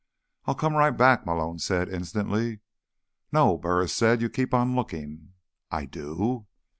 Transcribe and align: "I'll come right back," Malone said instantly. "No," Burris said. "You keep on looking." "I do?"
"I'll 0.45 0.55
come 0.55 0.73
right 0.75 0.89
back," 0.97 1.27
Malone 1.27 1.59
said 1.59 1.87
instantly. 1.87 2.61
"No," 3.31 3.55
Burris 3.55 3.93
said. 3.93 4.19
"You 4.19 4.31
keep 4.31 4.51
on 4.51 4.75
looking." 4.75 5.33
"I 5.69 5.85
do?" 5.85 6.47